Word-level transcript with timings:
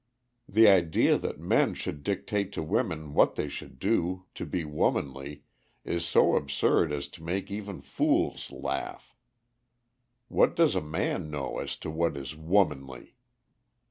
The 0.49 0.67
idea 0.67 1.15
that 1.19 1.39
men 1.39 1.75
should 1.75 2.01
dictate 2.01 2.51
to 2.53 2.63
women 2.63 3.13
what 3.13 3.35
they 3.35 3.47
should 3.47 3.77
do 3.77 4.25
to 4.33 4.47
be 4.47 4.63
womanly 4.65 5.43
is 5.85 6.03
so 6.07 6.35
absurd 6.35 6.91
as 6.91 7.07
to 7.09 7.23
make 7.23 7.51
even 7.51 7.81
fools 7.81 8.49
laugh. 8.51 9.13
What 10.27 10.55
does 10.55 10.73
a 10.75 10.81
man 10.81 11.29
know 11.29 11.59
as 11.59 11.75
to 11.85 11.91
what 11.91 12.17
is 12.17 12.35
womanly? 12.35 13.13